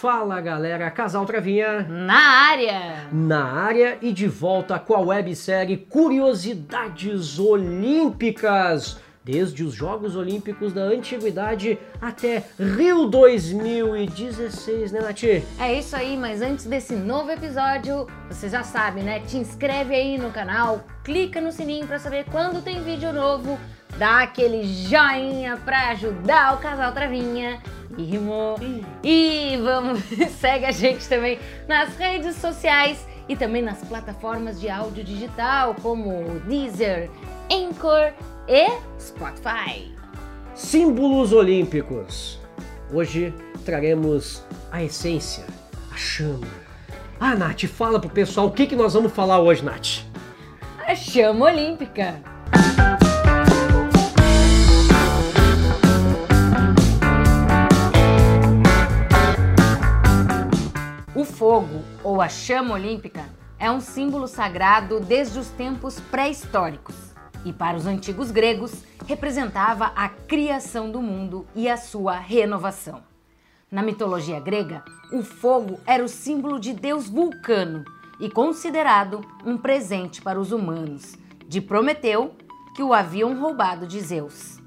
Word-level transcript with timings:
Fala 0.00 0.40
galera, 0.40 0.90
Casal 0.90 1.26
Travinha 1.26 1.82
Na 1.86 2.48
área! 2.48 3.06
na 3.12 3.44
área 3.44 3.98
e 4.00 4.14
de 4.14 4.26
volta 4.26 4.78
com 4.78 4.94
a 4.94 5.00
websérie 5.00 5.76
Curiosidades 5.76 7.38
Olímpicas. 7.38 8.98
Desde 9.22 9.62
os 9.62 9.74
Jogos 9.74 10.16
Olímpicos 10.16 10.72
da 10.72 10.80
Antiguidade 10.80 11.78
até 12.00 12.42
Rio 12.58 13.06
2016, 13.06 14.92
né, 14.92 15.00
Nath? 15.00 15.24
É 15.58 15.74
isso 15.74 15.94
aí, 15.94 16.16
mas 16.16 16.40
antes 16.40 16.64
desse 16.64 16.94
novo 16.94 17.30
episódio, 17.30 18.06
você 18.30 18.48
já 18.48 18.62
sabe, 18.62 19.02
né? 19.02 19.20
Te 19.20 19.36
inscreve 19.36 19.94
aí 19.94 20.16
no 20.16 20.30
canal, 20.30 20.82
clica 21.04 21.38
no 21.38 21.52
sininho 21.52 21.86
pra 21.86 21.98
saber 21.98 22.24
quando 22.30 22.64
tem 22.64 22.82
vídeo 22.82 23.12
novo, 23.12 23.58
dá 23.98 24.22
aquele 24.22 24.64
joinha 24.64 25.58
pra 25.58 25.90
ajudar 25.90 26.54
o 26.54 26.58
casal 26.58 26.92
Travinha. 26.92 27.60
E 27.98 28.02
rimou. 28.02 28.56
E 29.04 29.58
vamos, 29.62 30.00
segue 30.40 30.64
a 30.64 30.72
gente 30.72 31.06
também 31.06 31.38
nas 31.68 31.94
redes 31.96 32.36
sociais 32.36 33.06
e 33.28 33.36
também 33.36 33.60
nas 33.60 33.84
plataformas 33.84 34.58
de 34.58 34.70
áudio 34.70 35.04
digital 35.04 35.76
como 35.82 36.40
Deezer, 36.46 37.10
Anchor 37.52 38.12
e 38.50 38.68
Spotify. 39.00 39.94
Símbolos 40.56 41.32
Olímpicos. 41.32 42.40
Hoje 42.92 43.32
traremos 43.64 44.42
a 44.72 44.82
essência, 44.82 45.44
a 45.92 45.96
chama. 45.96 46.48
Ah, 47.20 47.36
Nath, 47.36 47.66
fala 47.66 48.00
pro 48.00 48.10
pessoal 48.10 48.48
o 48.48 48.50
que, 48.50 48.66
que 48.66 48.74
nós 48.74 48.92
vamos 48.92 49.12
falar 49.12 49.38
hoje, 49.38 49.64
Nath. 49.64 50.04
A 50.84 50.96
chama 50.96 51.46
olímpica. 51.46 52.20
O 61.14 61.24
fogo, 61.24 61.84
ou 62.02 62.20
a 62.20 62.28
chama 62.28 62.74
olímpica, 62.74 63.22
é 63.60 63.70
um 63.70 63.80
símbolo 63.80 64.26
sagrado 64.26 64.98
desde 64.98 65.38
os 65.38 65.50
tempos 65.50 66.00
pré-históricos 66.00 67.09
e, 67.44 67.52
para 67.52 67.76
os 67.76 67.86
antigos 67.86 68.30
gregos, 68.30 68.84
representava 69.06 69.92
a 69.96 70.08
criação 70.08 70.90
do 70.90 71.00
mundo 71.00 71.46
e 71.54 71.68
a 71.68 71.76
sua 71.76 72.16
renovação. 72.16 73.02
Na 73.70 73.82
mitologia 73.82 74.40
grega, 74.40 74.84
o 75.12 75.22
fogo 75.22 75.78
era 75.86 76.04
o 76.04 76.08
símbolo 76.08 76.58
de 76.58 76.72
Deus 76.72 77.08
Vulcano 77.08 77.84
e 78.18 78.28
considerado 78.28 79.24
um 79.44 79.56
presente 79.56 80.20
para 80.20 80.40
os 80.40 80.52
humanos, 80.52 81.16
de 81.48 81.60
Prometeu, 81.60 82.34
que 82.74 82.82
o 82.82 82.92
haviam 82.92 83.40
roubado 83.40 83.86
de 83.86 84.00
Zeus. 84.00 84.60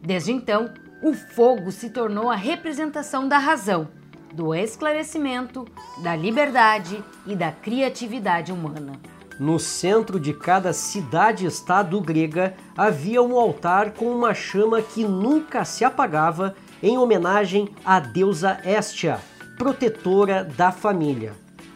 Desde 0.00 0.32
então, 0.32 0.72
o 1.02 1.12
fogo 1.12 1.70
se 1.70 1.90
tornou 1.90 2.30
a 2.30 2.34
representação 2.34 3.28
da 3.28 3.38
razão, 3.38 3.88
do 4.32 4.54
esclarecimento, 4.54 5.66
da 6.02 6.16
liberdade 6.16 7.02
e 7.26 7.36
da 7.36 7.52
criatividade 7.52 8.52
humana. 8.52 8.92
No 9.38 9.58
centro 9.58 10.20
de 10.20 10.32
cada 10.32 10.72
cidade-estado 10.72 12.00
grega 12.00 12.54
havia 12.76 13.20
um 13.20 13.36
altar 13.36 13.90
com 13.92 14.06
uma 14.06 14.32
chama 14.32 14.80
que 14.80 15.02
nunca 15.02 15.64
se 15.64 15.84
apagava 15.84 16.54
em 16.80 16.96
homenagem 16.96 17.68
à 17.84 17.98
deusa 17.98 18.60
Hestia, 18.64 19.18
protetora 19.58 20.44
da 20.44 20.70
família. 20.70 21.32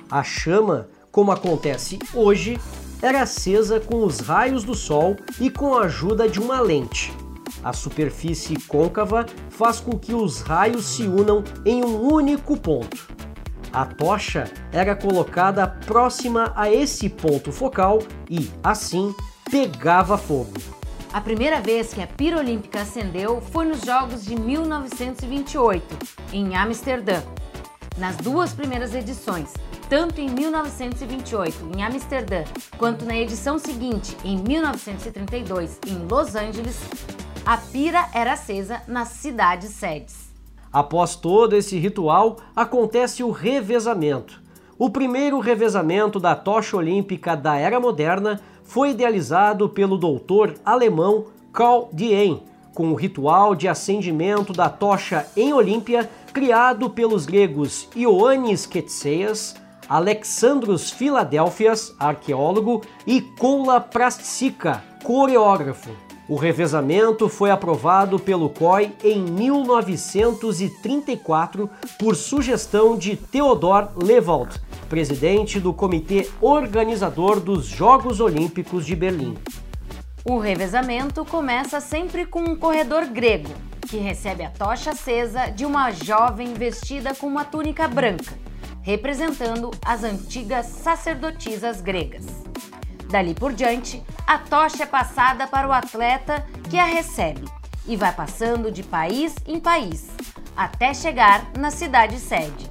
A 0.09 0.23
chama, 0.23 0.89
como 1.11 1.33
acontece 1.33 1.99
hoje, 2.15 2.59
era 3.03 3.23
acesa 3.23 3.81
com 3.81 4.05
os 4.05 4.21
raios 4.21 4.63
do 4.63 4.75
sol 4.75 5.17
e 5.41 5.51
com 5.51 5.75
a 5.75 5.83
ajuda 5.83 6.29
de 6.29 6.39
uma 6.39 6.61
lente. 6.61 7.13
A 7.63 7.73
superfície 7.73 8.57
côncava 8.69 9.27
faz 9.51 9.81
com 9.81 9.99
que 9.99 10.15
os 10.15 10.41
raios 10.41 10.87
se 10.87 11.03
unam 11.03 11.43
em 11.65 11.85
um 11.85 12.13
único 12.13 12.57
ponto. 12.57 13.18
A 13.73 13.85
tocha 13.85 14.51
era 14.73 14.97
colocada 14.97 15.67
próxima 15.67 16.53
a 16.57 16.73
esse 16.73 17.09
ponto 17.09 17.53
focal 17.53 17.99
e, 18.29 18.51
assim, 18.63 19.15
pegava 19.51 20.17
fogo. 20.17 20.55
A 21.13 21.21
primeira 21.21 21.61
vez 21.61 21.93
que 21.93 22.03
a 22.03 22.07
pira 22.07 22.39
olímpica 22.39 22.83
acendeu 22.83 23.41
foi 23.41 23.67
nos 23.67 23.81
Jogos 23.81 24.25
de 24.25 24.39
1928, 24.39 25.85
em 26.33 26.55
Amsterdã. 26.57 27.23
Nas 27.97 28.17
duas 28.17 28.53
primeiras 28.53 28.95
edições, 28.95 29.53
tanto 29.89 30.21
em 30.21 30.29
1928 30.29 31.71
em 31.75 31.83
Amsterdã 31.83 32.45
quanto 32.77 33.05
na 33.05 33.17
edição 33.17 33.59
seguinte, 33.59 34.17
em 34.25 34.39
1932, 34.39 35.79
em 35.87 36.07
Los 36.07 36.35
Angeles, 36.35 36.79
a 37.45 37.57
pira 37.57 38.07
era 38.13 38.35
acesa 38.35 38.83
nas 38.87 39.09
cidades 39.09 39.71
sedes. 39.71 40.28
Após 40.73 41.17
todo 41.17 41.57
esse 41.57 41.79
ritual, 41.79 42.37
acontece 42.55 43.23
o 43.23 43.31
revezamento. 43.31 44.41
O 44.79 44.91
primeiro 44.91 45.41
revezamento 45.41 46.21
da 46.21 46.37
tocha 46.37 46.77
olímpica 46.77 47.37
da 47.37 47.57
era 47.57 47.81
moderna 47.81 48.41
foi 48.63 48.91
idealizado 48.91 49.69
pelo 49.69 49.97
doutor 49.97 50.55
alemão 50.65 51.27
Karl 51.53 51.89
Dien, 51.93 52.43
com 52.75 52.93
o 52.93 52.95
ritual 52.95 53.57
de 53.57 53.67
acendimento 53.67 54.53
da 54.53 54.69
tocha 54.69 55.27
em 55.37 55.53
Olímpia, 55.53 56.09
criado 56.33 56.89
pelos 56.89 57.27
gregos 57.27 57.89
Ioannis 57.97 58.67
Ketseias, 58.67 59.57
Alexandros 59.89 60.91
Filadélfias, 60.91 61.93
arqueólogo, 61.99 62.83
e 63.07 63.21
Koula 63.21 63.81
Prastsika, 63.81 64.85
coreógrafo. 65.03 66.08
O 66.29 66.37
revezamento 66.37 67.27
foi 67.27 67.51
aprovado 67.51 68.19
pelo 68.19 68.51
COI 68.51 68.93
em 69.03 69.23
1934 69.23 71.71
por 71.99 72.15
sugestão 72.15 72.99
de 72.99 73.17
Theodor 73.17 73.89
Lewald, 73.97 74.61
presidente 74.91 75.59
do 75.59 75.73
comitê 75.73 76.29
organizador 76.39 77.41
dos 77.41 77.65
Jogos 77.65 78.21
Olímpicos 78.21 78.85
de 78.85 78.95
Berlim. 78.95 79.39
O 80.23 80.39
revezamento 80.39 81.25
começa 81.25 81.81
sempre 81.81 82.27
com 82.27 82.41
um 82.41 82.55
corredor 82.55 83.07
grego, 83.07 83.49
que 83.89 83.97
recebe 83.97 84.45
a 84.45 84.51
tocha 84.51 84.91
acesa 84.91 85.47
de 85.47 85.65
uma 85.65 85.91
jovem 85.93 86.53
vestida 86.53 87.15
com 87.15 87.27
uma 87.27 87.47
túnica 87.47 87.89
branca, 87.89 88.39
representando 88.83 89.71
as 89.83 90.05
antigas 90.05 90.67
sacerdotisas 90.67 91.81
gregas. 91.81 92.27
Dali 93.09 93.35
por 93.35 93.53
diante, 93.53 94.03
a 94.27 94.39
tocha 94.39 94.83
é 94.83 94.87
passada 94.87 95.47
para 95.47 95.67
o 95.67 95.73
atleta 95.73 96.47
que 96.69 96.79
a 96.79 96.85
recebe 96.85 97.45
e 97.87 97.97
vai 97.97 98.13
passando 98.13 98.71
de 98.71 98.83
país 98.83 99.35
em 99.47 99.59
país 99.59 100.09
até 100.55 100.93
chegar 100.93 101.51
na 101.57 101.71
cidade 101.71 102.19
sede. 102.19 102.71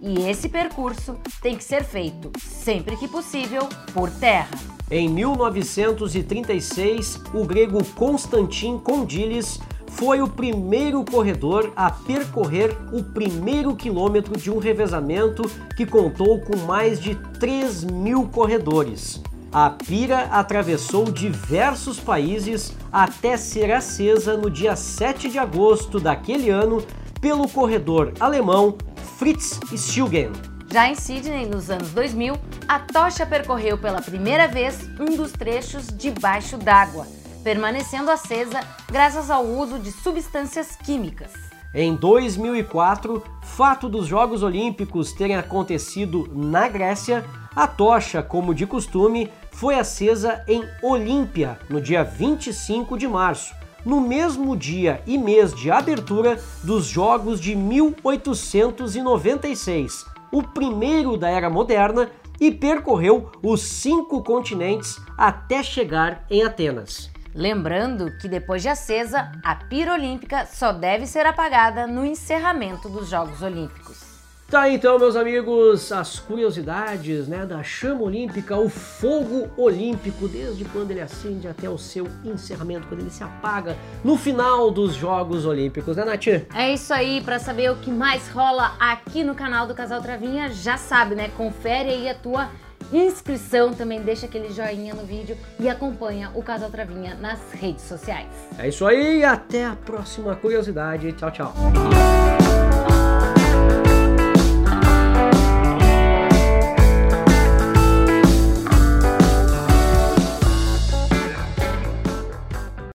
E 0.00 0.28
esse 0.28 0.48
percurso 0.48 1.16
tem 1.42 1.56
que 1.56 1.62
ser 1.62 1.84
feito, 1.84 2.32
sempre 2.40 2.96
que 2.96 3.06
possível, 3.06 3.68
por 3.92 4.10
terra. 4.10 4.48
Em 4.90 5.08
1936, 5.08 7.20
o 7.34 7.44
grego 7.44 7.84
Konstantin 7.94 8.78
Kondilis 8.78 9.60
foi 9.88 10.22
o 10.22 10.28
primeiro 10.28 11.04
corredor 11.04 11.72
a 11.76 11.90
percorrer 11.90 12.74
o 12.92 13.04
primeiro 13.04 13.76
quilômetro 13.76 14.38
de 14.38 14.50
um 14.50 14.58
revezamento 14.58 15.42
que 15.76 15.84
contou 15.84 16.40
com 16.40 16.56
mais 16.58 16.98
de 17.00 17.14
3 17.38 17.84
mil 17.84 18.28
corredores. 18.28 19.22
A 19.50 19.70
pira 19.70 20.24
atravessou 20.24 21.06
diversos 21.10 21.98
países 21.98 22.74
até 22.92 23.36
ser 23.38 23.72
acesa 23.72 24.36
no 24.36 24.50
dia 24.50 24.76
7 24.76 25.30
de 25.30 25.38
agosto 25.38 25.98
daquele 25.98 26.50
ano 26.50 26.84
pelo 27.18 27.48
corredor 27.48 28.12
alemão 28.20 28.76
Fritz 29.16 29.58
Stilgen. 29.74 30.32
Já 30.70 30.86
em 30.90 30.94
Sydney, 30.94 31.46
nos 31.46 31.70
anos 31.70 31.90
2000, 31.92 32.34
a 32.68 32.78
tocha 32.78 33.24
percorreu 33.24 33.78
pela 33.78 34.02
primeira 34.02 34.46
vez 34.46 34.86
um 35.00 35.16
dos 35.16 35.32
trechos 35.32 35.86
debaixo 35.86 36.58
d'água, 36.58 37.06
permanecendo 37.42 38.10
acesa 38.10 38.60
graças 38.86 39.30
ao 39.30 39.46
uso 39.46 39.78
de 39.78 39.90
substâncias 39.90 40.76
químicas. 40.76 41.47
Em 41.74 41.94
2004, 41.94 43.22
fato 43.42 43.90
dos 43.90 44.06
Jogos 44.06 44.42
Olímpicos 44.42 45.12
terem 45.12 45.36
acontecido 45.36 46.26
na 46.32 46.66
Grécia, 46.66 47.22
a 47.54 47.66
tocha, 47.66 48.22
como 48.22 48.54
de 48.54 48.66
costume, 48.66 49.30
foi 49.50 49.74
acesa 49.74 50.42
em 50.48 50.64
Olímpia 50.82 51.58
no 51.68 51.78
dia 51.78 52.02
25 52.02 52.96
de 52.96 53.06
março, 53.06 53.54
no 53.84 54.00
mesmo 54.00 54.56
dia 54.56 55.02
e 55.06 55.18
mês 55.18 55.52
de 55.52 55.70
abertura 55.70 56.42
dos 56.64 56.86
Jogos 56.86 57.38
de 57.38 57.54
1896, 57.54 60.06
o 60.32 60.42
primeiro 60.42 61.18
da 61.18 61.28
era 61.28 61.50
moderna, 61.50 62.10
e 62.40 62.50
percorreu 62.50 63.30
os 63.42 63.60
cinco 63.62 64.22
continentes 64.22 64.98
até 65.18 65.62
chegar 65.62 66.24
em 66.30 66.42
Atenas. 66.44 67.10
Lembrando 67.38 68.10
que 68.18 68.26
depois 68.26 68.62
de 68.62 68.68
acesa, 68.68 69.30
a 69.44 69.54
pira 69.54 69.92
olímpica 69.92 70.44
só 70.44 70.72
deve 70.72 71.06
ser 71.06 71.24
apagada 71.24 71.86
no 71.86 72.04
encerramento 72.04 72.88
dos 72.88 73.08
Jogos 73.08 73.42
Olímpicos. 73.42 74.02
Tá 74.50 74.68
então, 74.68 74.98
meus 74.98 75.14
amigos, 75.14 75.92
as 75.92 76.18
curiosidades 76.18 77.28
né, 77.28 77.46
da 77.46 77.62
chama 77.62 78.02
olímpica, 78.02 78.56
o 78.56 78.68
fogo 78.68 79.48
olímpico, 79.56 80.26
desde 80.26 80.64
quando 80.64 80.90
ele 80.90 81.00
acende 81.00 81.46
até 81.46 81.70
o 81.70 81.78
seu 81.78 82.08
encerramento, 82.24 82.88
quando 82.88 83.02
ele 83.02 83.10
se 83.10 83.22
apaga 83.22 83.76
no 84.02 84.16
final 84.16 84.68
dos 84.72 84.94
Jogos 84.94 85.46
Olímpicos, 85.46 85.96
né, 85.96 86.04
Nath? 86.04 86.26
É 86.52 86.72
isso 86.74 86.92
aí, 86.92 87.20
para 87.20 87.38
saber 87.38 87.70
o 87.70 87.76
que 87.76 87.90
mais 87.92 88.28
rola 88.30 88.74
aqui 88.80 89.22
no 89.22 89.36
canal 89.36 89.64
do 89.64 89.76
Casal 89.76 90.02
Travinha, 90.02 90.50
já 90.50 90.76
sabe, 90.76 91.14
né? 91.14 91.30
Confere 91.36 91.90
aí 91.90 92.08
a 92.08 92.14
tua 92.16 92.48
inscrição, 92.92 93.74
também 93.74 94.00
deixa 94.00 94.26
aquele 94.26 94.52
joinha 94.52 94.94
no 94.94 95.04
vídeo 95.04 95.36
e 95.58 95.68
acompanha 95.68 96.30
o 96.34 96.42
Casal 96.42 96.70
Travinha 96.70 97.14
nas 97.14 97.52
redes 97.52 97.84
sociais. 97.84 98.28
É 98.58 98.68
isso 98.68 98.86
aí, 98.86 99.24
até 99.24 99.66
a 99.66 99.76
próxima 99.76 100.34
curiosidade. 100.36 101.12
Tchau, 101.12 101.30
tchau. 101.30 101.54